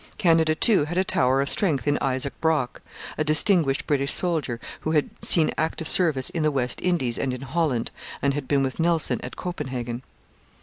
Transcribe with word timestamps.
Canada, 0.17 0.55
too, 0.55 0.85
had 0.85 0.97
a 0.97 1.03
tower 1.03 1.41
of 1.41 1.49
strength 1.49 1.87
in 1.87 1.99
Isaac 2.01 2.33
Brock, 2.41 2.81
a 3.19 3.23
distinguished 3.23 3.85
British 3.85 4.11
soldier, 4.11 4.59
who 4.79 4.93
had 4.93 5.11
seen 5.23 5.53
active 5.59 5.87
service 5.87 6.31
in 6.31 6.41
the 6.41 6.49
West 6.49 6.81
Indies 6.81 7.19
and 7.19 7.35
in 7.35 7.41
Holland, 7.41 7.91
and 8.19 8.33
had 8.33 8.47
been 8.47 8.63
with 8.63 8.79
Nelson 8.79 9.21
at 9.21 9.35
Copenhagen. 9.35 10.01